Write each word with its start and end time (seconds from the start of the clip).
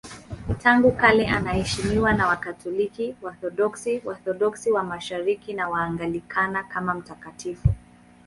Tangu 0.59 0.91
kale 0.91 1.27
anaheshimiwa 1.27 2.13
na 2.13 2.27
Wakatoliki, 2.27 3.15
Waorthodoksi, 3.21 4.01
Waorthodoksi 4.05 4.71
wa 4.71 4.83
Mashariki 4.83 5.53
na 5.53 5.69
Waanglikana 5.69 6.63
kama 6.63 6.93
mtakatifu. 6.93 7.67